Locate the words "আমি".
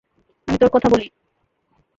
0.47-0.57